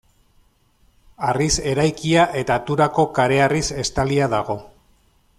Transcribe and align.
Harriz 1.27 1.49
eraikia 1.73 2.23
eta 2.41 2.57
Turako 2.69 3.05
kareharriz 3.19 3.65
estalia 3.83 4.31
dago. 4.37 4.57